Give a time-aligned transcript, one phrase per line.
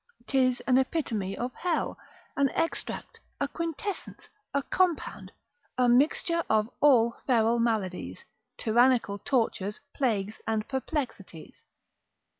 [0.25, 1.95] 'Tis an epitome of hell,
[2.35, 5.31] an extract, a quintessence, a compound,
[5.77, 8.25] a mixture of all feral maladies,
[8.57, 11.65] tyrannical tortures, plagues, and perplexities.